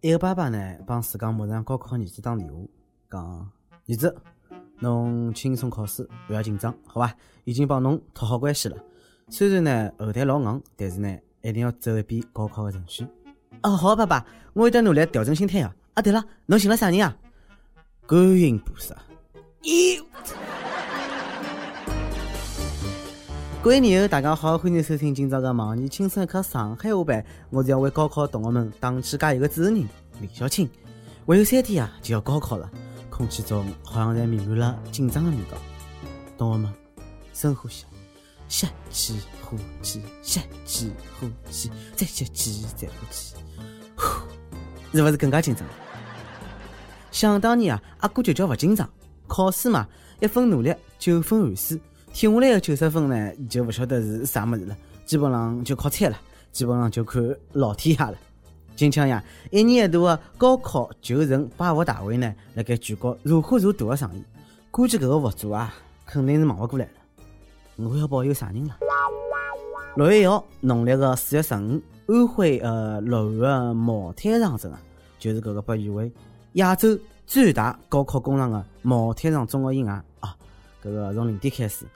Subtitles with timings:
[0.00, 2.54] 一个爸爸呢帮自家马上高考儿子打电话，
[3.10, 3.50] 讲
[3.88, 4.16] 儿子，
[4.78, 7.12] 侬轻松考试，勿要紧张，好伐？
[7.42, 8.76] 已经帮侬托好关系了。
[9.28, 13.04] 虽然呢后台老硬，但是呢一定要走一遍高考的程序。
[13.64, 15.74] 哦，好，爸爸，我会得努力调整心态啊。
[15.94, 17.16] 啊，对了，侬寻了啥人啊？
[18.06, 18.94] 观音菩萨。
[19.62, 20.00] 咦。
[23.68, 27.20] 各位年友，大家好，欢迎收听今朝的《盲人轻松一刻上海话版》。
[27.50, 29.86] 我是要为高考同学们打气加油的主持人李
[30.32, 30.66] 小青。
[31.26, 32.70] 还有三天啊，就要高考了，
[33.10, 35.58] 空气中好像在弥漫了紧张的味道。
[36.38, 36.72] 同学们，
[37.34, 37.84] 深呼吸，
[38.48, 40.90] 吸气，呼气，吸气，
[41.20, 43.34] 呼气，再吸气，再呼气，
[43.94, 44.26] 呼，
[44.96, 45.62] 是不是更加紧张？
[47.10, 48.88] 想当年啊，阿哥就叫勿紧张，
[49.26, 49.86] 考试嘛，
[50.20, 51.78] 一分努力，九分汗水。
[52.18, 54.76] 填下来的九十分呢，就不晓得是啥么子了，
[55.06, 56.18] 基本上就靠猜了，
[56.50, 57.22] 基本上就看
[57.52, 58.18] 老天爷了。
[58.74, 59.22] 今腔呀，
[59.52, 64.24] 一年一度的高考求人拜佛大会呢，辣盖全国如火如荼的上演，
[64.72, 65.72] 估计搿个佛祖啊，
[66.04, 66.90] 肯定是忙勿过来了。
[67.76, 68.76] 我要保佑啥人了？
[69.94, 74.80] 六月一号，农历个四月十五，安徽呃六安的茅台场镇啊，
[75.20, 76.10] 就是搿个被誉为
[76.54, 80.36] 亚洲最大高考工厂的茅台场综合医院啊，
[80.82, 81.86] 搿个从零点开始。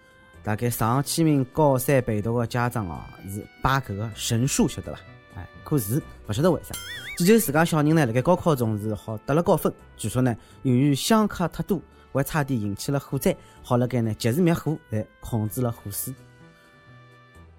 [0.44, 5.00] 大概上千名高三陪读的家长哦，是拜搿个神树，晓得伐？
[5.36, 6.74] 哎，可是勿晓得为啥，
[7.16, 9.72] 祈求自家小人呢，辣盖高考中是好得了高分。
[9.96, 11.80] 据说呢，由于香客太多，
[12.12, 16.12] 还差点引起了火灾，好辣盖呢及时灭火，来控制了火势。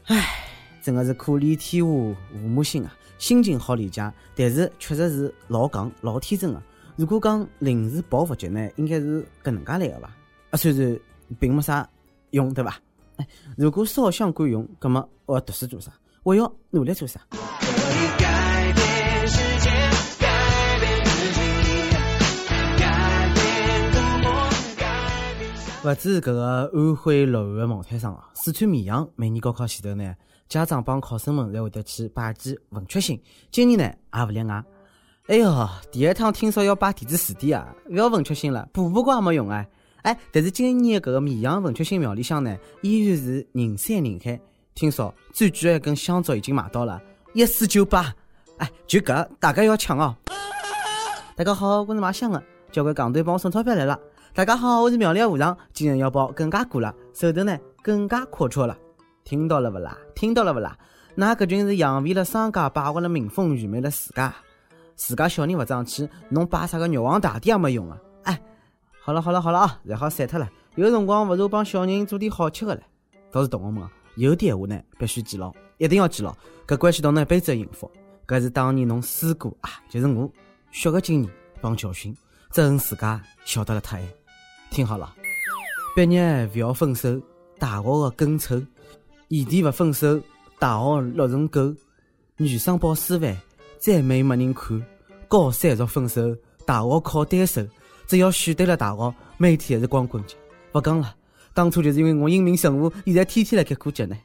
[0.08, 0.46] 唉，
[0.82, 1.88] 真的是可怜天下
[2.34, 2.94] 父母心啊！
[3.18, 6.62] 心情好理解，但是确实是老戆老天真的。
[6.98, 10.12] 如果讲临时抱佛脚呢，应该是搿能介来的伐？
[10.52, 11.00] 啊，虽然
[11.40, 11.90] 并没啥。
[12.34, 12.80] 用对吧？
[13.18, 15.92] 哎，如果烧香管用，那么我要读书做啥？
[16.24, 17.22] 我要努力做啥？
[25.84, 30.16] 不止搿个安徽六安的茅台厂啊，四川绵阳每年高考前头呢，
[30.48, 33.22] 家长帮考生们侪会得去拜祭文曲星。
[33.52, 33.86] 今年呢
[34.18, 34.64] 也勿例外。
[35.28, 39.64] 哎哟，第一趟听说要拜电子词典啊，勿要文曲星了，补补光也没用啊。
[40.04, 44.40] 哎，但是今年搿个绵阳文曲星庙里向呢，依然是人山人海。
[44.76, 47.02] 听说最贵的一根香烛已经买到了
[47.34, 48.14] 一四九八。
[48.58, 50.16] 哎，就搿，大家要抢哦！
[51.36, 53.98] 大家好，我是卖香的，交关港队帮我送钞票来了。
[54.34, 58.78] 大家好，我是庙里的和尚，今日要包更加鼓了，手头呢更加阔绰了。
[59.24, 59.98] 听到了勿啦？
[60.14, 60.78] 听到了勿啦？
[61.16, 64.34] 那搿群是养肥了商家，败坏了民风，愚昧了自家。
[64.96, 67.98] 自家小人勿争气，侬拜啥个玉皇大帝也没用啊！
[69.06, 70.50] 好了好了好了啊，然好散脱了。
[70.76, 72.80] 有辰光勿如帮小人做点好吃的唻。
[73.34, 76.34] 倒是同学们，有点话呢必须记牢，一定要记牢。
[76.66, 77.92] 搿关系到侬一辈子的幸福。
[78.26, 80.32] 搿是当年侬师哥啊，就是我
[80.72, 82.16] 血的经验帮教训，
[82.52, 84.08] 只恨自家晓得了太晚。
[84.72, 85.14] 听好了，
[85.98, 87.22] 毕业勿要分手，
[87.60, 88.56] 大学的更丑；
[89.28, 90.18] 异地勿分手，
[90.60, 91.76] 大学六成狗；
[92.38, 93.36] 女生报师范，
[93.80, 94.82] 再美没人看；
[95.28, 96.34] 高三若分手，
[96.66, 97.62] 大学考单手。
[98.08, 100.36] 只要选对了大学，每天还是光棍节。
[100.72, 101.14] 不讲了，
[101.54, 104.16] 当初就是因为我英明神武，现在天天来开过节呢。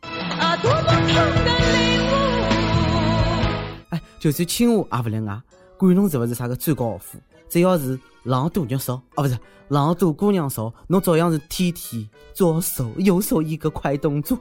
[3.90, 5.40] 哎，就算清华也不例外，
[5.76, 7.18] 管侬是不是啥个专高学府，
[7.48, 14.38] 只要是狼多肉少，哦不是狼多姑娘少，侬照样是天天左手右手一个快动作。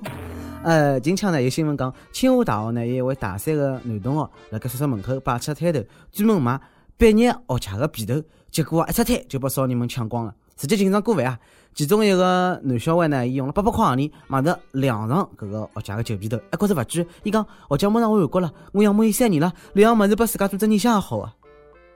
[0.64, 6.59] 呃，近腔呢有新闻讲，清华大学呢有一位大三的男同学，辣盖宿舍门口摆起了摊头，专门卖
[6.98, 8.22] 毕业学吃的皮头。
[8.57, 11.40] 结果啊，一出摊就被少年们抢光了，直接进场过万啊！
[11.75, 17.07] 其中一个男小孩呢，伊用了八百块行钿买着两床搿个学家的旧被头，还觉着勿贵。
[17.22, 21.31] 伊讲学家马上回韩国了，我养母伊三年了，两样物事把自家做只念想也好啊！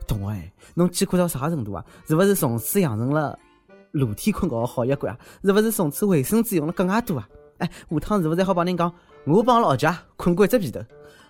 [0.08, 1.84] 同学哎，侬艰苦到啥程度啊？
[2.08, 3.36] 是勿是从此养成了
[3.94, 5.20] 露天困觉的好习惯啊？
[5.44, 7.28] 是勿是从此卫生纸用了更加多啊？
[7.58, 8.94] 哎，下趟是勿是还好帮人讲，
[9.26, 10.80] 我帮了学家困过一只被头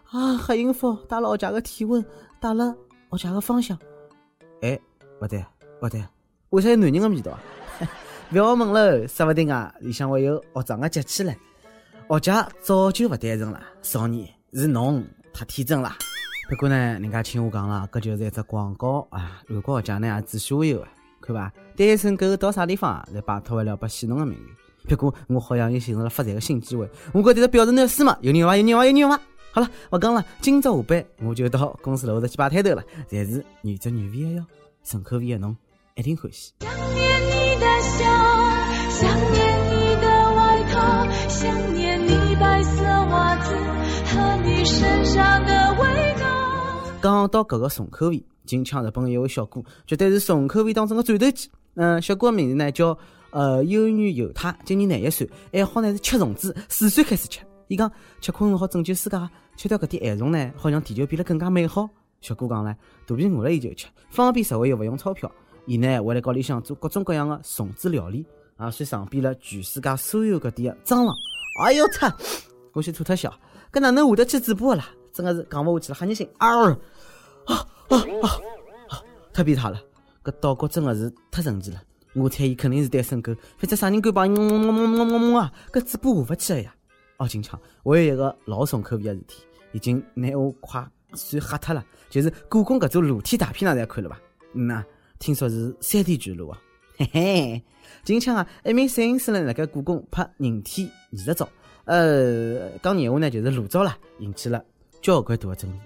[0.09, 0.35] 啊？
[0.35, 2.05] 黑幸福打了学家的体温，
[2.41, 2.75] 打了
[3.13, 3.79] 学家的方向，
[4.61, 4.77] 哎。
[5.21, 5.45] 不对，
[5.79, 6.03] 不对，
[6.49, 7.39] 为啥有男人的味道啊？
[8.31, 11.37] 不要问了，说不定啊，里向会有学长的节气嘞。
[12.09, 15.93] 学姐早就不单纯了，少年是侬太天真了。
[16.49, 19.43] 不过呢，人家听我讲了，搿就是一只广告啊。
[19.47, 20.87] 韩国学姐呢也只虚伪的，
[21.21, 24.45] 看吧，单身狗到啥地方来摆脱不了被戏弄的命运。
[24.89, 26.89] 不过我好像又寻着了发财的新机会。
[27.13, 28.17] 我搿迭个表示你要死嘛？
[28.21, 28.57] 有人伐？
[28.57, 28.85] 有人伐？
[28.87, 29.21] 有人伐？
[29.51, 34.45] 好了，勿讲了，今朝下班我就到公司楼下头去摆摊头了，侪是原汁原味的哟。
[34.83, 35.55] 重口味的侬
[35.95, 36.53] 一定欢喜。
[36.59, 38.03] 想念你的笑，
[38.89, 43.55] 想念你的外套，想念你白色袜子
[44.05, 46.25] 和你身上的味道。
[47.01, 51.49] 讲到搿个重口味，近腔日本一位小哥，绝对是重口味当中的战斗机。
[51.75, 52.97] 嗯，小哥的名字呢叫
[53.29, 57.39] 呃优女犹太，今年廿一岁，爱好呢是吃虫子，四岁开始吃。
[57.67, 57.89] 伊讲
[58.19, 59.17] 吃昆虫好拯救世界，
[59.55, 61.89] 吃掉搿点害虫呢，好让地球变得更加美好。
[62.21, 62.75] 小哥讲了，
[63.05, 65.29] 肚皮饿了伊就吃，方便实惠又勿用钞票。
[65.65, 68.25] 伊呢会辣高里向做各种各样的虫子料理，
[68.59, 71.15] 也算尝遍了全世界所有各地的蟑螂。
[71.63, 72.15] 哎哟擦！
[72.73, 73.33] 我先吐特笑，
[73.71, 74.85] 搿哪能下得去嘴巴啦？
[75.11, 76.29] 真的是讲勿下去了，吓人心！
[76.37, 76.75] 啊啊
[77.89, 77.97] 啊
[78.89, 79.03] 啊！
[79.33, 79.81] 太变态了！
[80.23, 81.81] 搿岛国真的是太神奇了。
[82.13, 85.51] 我猜伊肯定是单身狗，否则啥人敢帮伊么么么么么么啊？
[85.71, 86.75] 搿嘴巴下勿去了呀！
[87.17, 91.85] 哦，金枪，我有一个老重口味的事体，已经拿我快算吓脱了。
[92.09, 94.19] 就是故宫搿座露天大片，㑚侪看了伐？
[94.53, 94.83] 嗯呐，
[95.17, 96.61] 听说是三 D 巨录啊！
[96.97, 97.63] 嘿嘿，
[98.03, 101.47] 近腔啊，一名摄影师呢，辣盖故宫拍人体艺术照，
[101.85, 104.61] 呃，讲闲话呢就是裸照啦，引起了
[105.01, 105.79] 交关大的争议。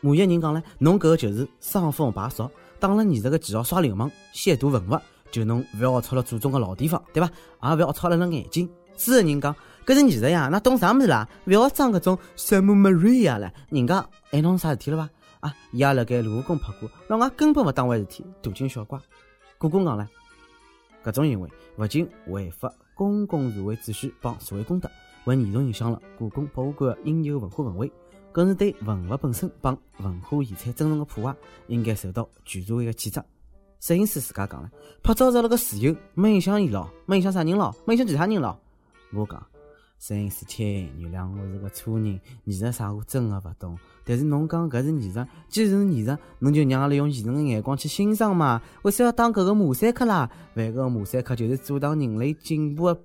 [0.00, 4.96] 某一人讲呢，侬搿个就是伤风败俗，打了艺术个旗号耍流氓，亵渎文物，
[5.32, 7.28] 就侬勿要龌龊了祖宗个老地方，对伐？
[7.70, 8.70] 也勿要龌龊了了眼睛。
[8.96, 9.54] 之后人讲。
[9.84, 11.28] 搿是艺术呀，那懂啥物事啦？
[11.46, 15.10] 勿要装搿种圣母玛利亚了，人家还弄啥事体了伐？
[15.40, 18.96] 啊，伊也辣盖卢浮宫拍过，老外根本勿当回事体，大惊小怪。
[19.58, 20.08] 故宫讲了，
[21.04, 21.48] 搿种行为
[21.78, 24.88] 勿仅违反公共社会秩序帮社会公德，
[25.24, 27.90] 还严重影响了故宫博物馆的应有文化氛围，
[28.30, 31.36] 更是对文物本身帮文化遗产尊重的破坏，
[31.66, 33.24] 应该受到全社会的谴责。
[33.80, 34.70] 摄影师自家讲了，
[35.02, 38.56] 拍照是了个自由，没影响伊咯，没影响啥人咯，没影响其他人咯。
[39.12, 39.44] 我讲。
[40.02, 43.78] 摄影师听，原谅我是个粗人，艺术啥我真的勿懂。
[44.04, 48.60] 但是侬讲搿是艺术，既然是艺术，侬就让阿拉用艺术的眼光去欣赏嘛。
[48.82, 50.28] 为啥要当搿个马赛克啦？
[50.56, 53.00] 万搿个马赛克就是阻挡人类进步的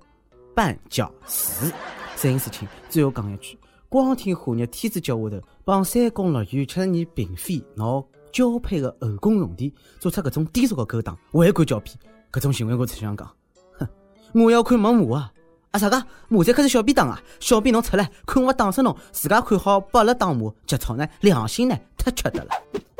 [0.56, 1.72] 绊脚石。
[2.16, 3.60] 摄影师听，最后讲一句，
[3.90, 11.96] 光天化日天子脚下头帮三宫六院七十二嫔妃闹交配的后宫重地，做出搿种低俗的勾当，还敢叫皮？
[12.32, 13.32] 搿种行为我只想讲，
[13.78, 13.88] 哼，
[14.34, 15.32] 我要看猛马啊！
[15.72, 16.04] 啊啥个？
[16.30, 17.22] 马赛克是小便当啊！
[17.40, 18.96] 小便侬出来，看我打死侬！
[19.12, 21.08] 自家看好，不勒当马，节操呢？
[21.22, 21.78] 良心呢？
[21.98, 22.50] 太缺德了！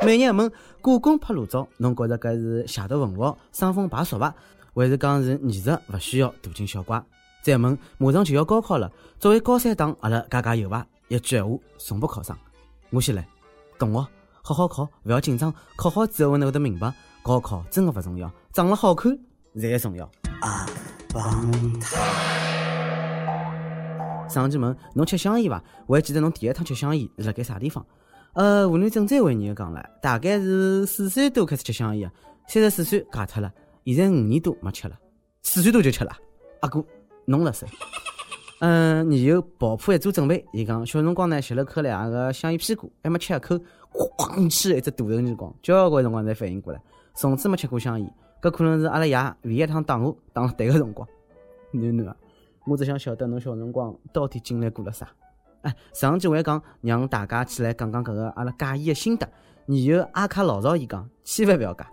[0.00, 0.50] 每日问
[0.80, 4.34] 故宫拍裸照，侬觉着搿是亵渎文物、伤风败俗伐？
[4.74, 7.02] 还是讲是艺术，勿需要大惊小怪？
[7.42, 10.86] 再问马上就要高考了，作为高三党，阿拉加加油伐？
[11.08, 12.38] 一句闲话，从不考上。
[12.90, 13.26] 我先来，
[13.78, 14.06] 同学，
[14.42, 15.52] 好好考，勿要紧张。
[15.74, 16.92] 考好之后，侬会得明白，
[17.22, 19.18] 高考真的勿重要，长了好看
[19.60, 20.04] 才重要。
[20.40, 20.66] 啊，
[21.12, 21.50] 帮
[21.80, 22.47] 他。
[24.40, 25.62] 上去问侬吃香烟伐？
[25.86, 27.84] 我还记得侬第一趟吃香烟是辣盖啥地方？
[28.34, 32.10] 呃，湖南正在为你讲了，大概是四岁多开始吃香烟，
[32.46, 33.52] 三十四岁戒脱了，
[33.84, 34.96] 现在五年多没吃了，
[35.42, 36.12] 四岁多就吃了。
[36.60, 36.84] 阿哥，
[37.24, 37.66] 侬了噻。
[38.60, 43.58] 嗯， 你又爆破一做准备，伊讲小辰光呢吸了口两个香烟屁股，还没吃一口，
[43.92, 46.80] 哐起一只大头耳光，交关辰光才反应过来，
[47.14, 48.14] 从此没吃过香烟。
[48.40, 51.08] 搿可能是阿拉爷唯一趟打我打对个辰光，
[51.72, 52.16] 囡囡啊。
[52.68, 55.08] 我只想晓得侬小辰光到底经历过了啥？
[55.62, 59.28] 哎，上期还讲让大家起来讲讲搿个阿拉戒烟的心得。
[59.66, 61.84] 然后阿卡老早伊讲，千万勿要戒，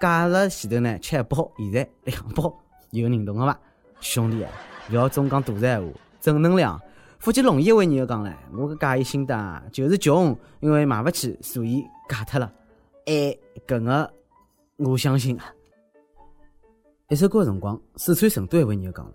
[0.00, 2.54] 戒了前头呢吃一包，现在两包，
[2.90, 3.58] 有认同个伐？
[4.00, 4.44] 兄弟，
[4.90, 5.88] 勿要总讲大闲话，
[6.20, 6.80] 正能量。
[7.18, 12.52] 福建龙一位人又讲唻，我个戒烟心得啊就是穷，因为买勿起，所以戒脱了。
[13.06, 13.36] 哎，
[13.66, 14.12] 搿个
[14.76, 15.36] 我相信。
[17.08, 19.14] 一首歌辰光，四川成都一位人又讲了。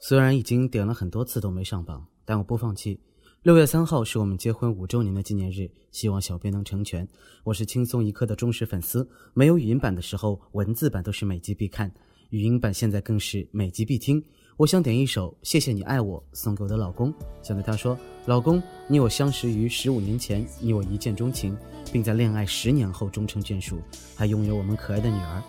[0.00, 2.98] 虽然已经点了很多次都没上榜，但我不放弃。
[3.42, 7.06] 六月三号是我们结婚五周年的纪念日，希望小编能成全。
[7.42, 11.92] 我是轻松一刻的忠实粉丝，没有语音版的时候，文字版都是每集必看，
[12.30, 14.22] 语音版现在更是每集必听。
[14.56, 17.12] 我想点一首《谢谢你爱我》，送给我的老公，
[17.42, 21.56] 想对他说：老公，你我相识于十五年前，你我一见钟情，
[21.92, 23.80] 并在恋爱十年后终成眷属，
[24.16, 25.42] 还拥有我们可爱的女儿。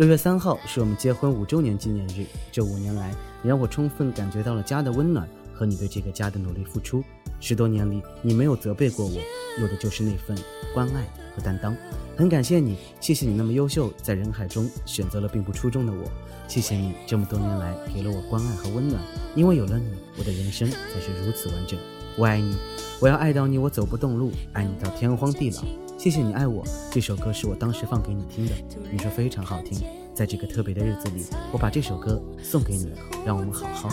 [0.00, 3.14] 六月三号是我们结婚五周年纪念日，这五年来。
[3.42, 7.04] 你让我充分感觉到了家的温暖和你对这个家的努力付出。
[7.38, 9.12] 十多年里，你没有责备过我，
[9.60, 10.34] 有的就是那份
[10.72, 11.04] 关爱
[11.36, 11.76] 和担当。
[12.16, 16.10] 很感谢你，谢谢你那么优秀，在人海中选择了并不出众的我。
[16.48, 18.98] 谢谢你这么多年来给了我关爱和温暖，
[19.34, 21.78] 因为有了你，我的人生才是如此完整。
[22.16, 22.56] 我爱你，
[23.02, 25.62] 我要爱到你我走不动路，爱你到天荒地老。
[26.02, 28.52] 谢谢你爱我，这首歌是我当时放给你听的，
[28.90, 29.78] 你说非常好听。
[30.14, 32.90] 在这个特别的日子里，我把这首歌送给你，
[33.22, 33.90] 让我们好好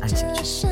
[0.00, 0.64] 爱下去。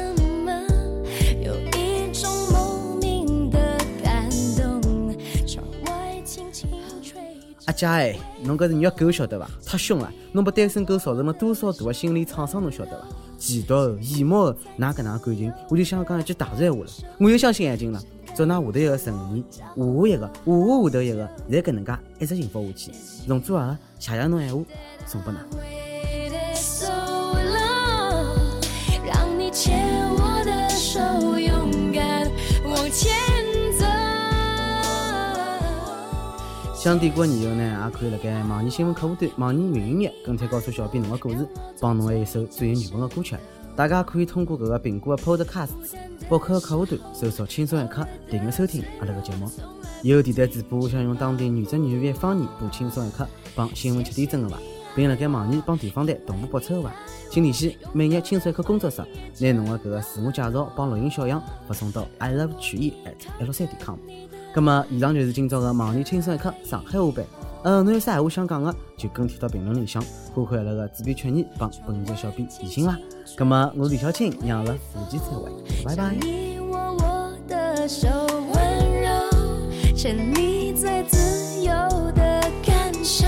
[7.65, 9.51] 阿佳哎，侬搿是虐狗晓得伐？
[9.65, 10.09] 太凶了！
[10.31, 13.09] 侬把单身狗造成了多少大的心理创伤，侬晓得伐？
[13.37, 15.53] 嫉妒、羡慕，哪搿能感情？
[15.69, 18.01] 我就想讲一句大实话了，我又相信爱情了。
[18.37, 22.93] 祝㑚下头一个顺利，下下一个，下下下头一个，侪搿能介一直幸福下去。
[23.27, 24.63] 从做啊，谢谢侬闲话
[25.07, 25.37] 送拨㑚。
[36.75, 41.49] 想点歌以后呢，也可以辣盖网易新闻客户端、网易云音乐跟帖告诉小编侬个故事，
[41.81, 43.35] 帮侬一首最有缘分的歌曲。
[43.77, 45.69] 大家可以通过搿个苹果的 Podcast
[46.31, 49.47] 博客客户端搜索“轻松一刻”，订阅收听阿拉个节目。
[50.03, 54.57] 有电台主播想用当地原汁原味方言播《轻松一刻》帮新闻七点整的伐，
[54.95, 56.95] 并辣盖网易帮地方台同步播出的伐？
[57.31, 59.05] 请联系每日轻松一刻工作室，
[59.41, 63.97] 拿侬个搿个自我介绍帮录音小样发送到 i love 曲艺 at l 三点 com。
[64.55, 67.27] 咁么，以上就是今朝的网易轻松一刻上海话版。
[67.67, 70.01] 呃，侬有啥闲话想讲的，就跟帖到评论里向，
[70.33, 72.97] 看看阿拉个主编曲艺帮本期小编提醒啦。
[73.37, 75.51] 那么，我是李小青，让阿拉下期再会，
[75.85, 76.15] 拜拜。
[76.15, 78.07] 你握我的手
[78.55, 79.11] 温柔，
[79.97, 81.73] 牵你最自由
[82.13, 83.27] 的感受。